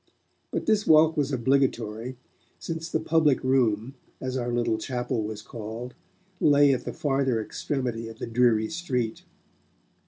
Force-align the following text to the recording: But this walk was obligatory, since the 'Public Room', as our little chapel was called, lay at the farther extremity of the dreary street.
But 0.49 0.65
this 0.65 0.87
walk 0.87 1.15
was 1.15 1.31
obligatory, 1.31 2.17
since 2.57 2.89
the 2.89 2.99
'Public 2.99 3.43
Room', 3.43 3.93
as 4.19 4.35
our 4.35 4.51
little 4.51 4.79
chapel 4.79 5.21
was 5.23 5.43
called, 5.43 5.93
lay 6.39 6.73
at 6.73 6.85
the 6.85 6.91
farther 6.93 7.39
extremity 7.39 8.07
of 8.07 8.17
the 8.17 8.25
dreary 8.25 8.69
street. 8.69 9.21